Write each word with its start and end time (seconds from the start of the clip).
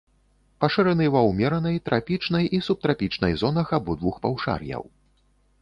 Пашыраны 0.63 1.05
ва 1.15 1.21
ўмеранай, 1.27 1.77
трапічнай 1.89 2.49
і 2.59 2.63
субтрапічнай 2.69 3.39
зонах 3.43 3.67
абодвух 3.81 4.15
паўшар'яў. 4.25 4.83